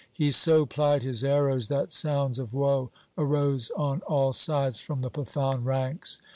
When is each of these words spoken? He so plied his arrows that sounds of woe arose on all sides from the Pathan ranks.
He 0.11 0.31
so 0.31 0.65
plied 0.65 1.03
his 1.03 1.23
arrows 1.23 1.67
that 1.67 1.91
sounds 1.91 2.39
of 2.39 2.55
woe 2.55 2.89
arose 3.19 3.69
on 3.77 4.01
all 4.07 4.33
sides 4.33 4.81
from 4.81 5.01
the 5.01 5.11
Pathan 5.11 5.63
ranks. 5.63 6.17